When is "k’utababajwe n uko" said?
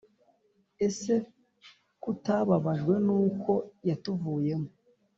2.01-3.51